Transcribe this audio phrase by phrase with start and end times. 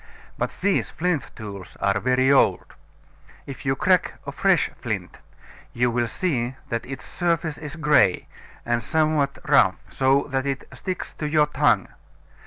[0.35, 2.73] But these flint tools are very old.
[3.45, 5.19] If you crack a fresh flint,
[5.73, 8.27] you will see that its surface is gray,
[8.65, 11.87] and somewhat rough, so that it sticks to your tongue.